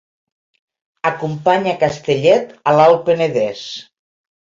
Acompanya 1.09 1.75
Castellet 1.85 2.59
a 2.65 2.77
l'Alt 2.81 3.09
Penedès. 3.11 3.67